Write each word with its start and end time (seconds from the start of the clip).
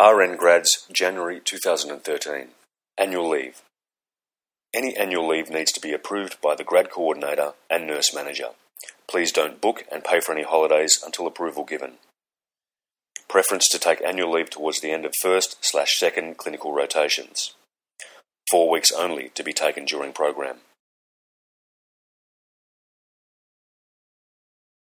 RN 0.00 0.36
Grads, 0.36 0.86
January 0.92 1.40
2013. 1.44 2.50
Annual 2.96 3.28
leave. 3.28 3.62
Any 4.72 4.96
annual 4.96 5.26
leave 5.26 5.50
needs 5.50 5.72
to 5.72 5.80
be 5.80 5.92
approved 5.92 6.40
by 6.40 6.54
the 6.54 6.62
grad 6.62 6.88
coordinator 6.88 7.54
and 7.68 7.84
nurse 7.84 8.14
manager. 8.14 8.50
Please 9.08 9.32
don't 9.32 9.60
book 9.60 9.82
and 9.90 10.04
pay 10.04 10.20
for 10.20 10.30
any 10.30 10.44
holidays 10.44 11.02
until 11.04 11.26
approval 11.26 11.64
given. 11.64 11.94
Preference 13.28 13.68
to 13.70 13.78
take 13.80 14.00
annual 14.02 14.30
leave 14.30 14.50
towards 14.50 14.80
the 14.80 14.92
end 14.92 15.04
of 15.04 15.14
first 15.20 15.56
slash 15.62 15.98
second 15.98 16.36
clinical 16.36 16.72
rotations. 16.72 17.54
Four 18.52 18.70
weeks 18.70 18.92
only 18.92 19.30
to 19.30 19.42
be 19.42 19.52
taken 19.52 19.84
during 19.84 20.12
program. 20.12 20.58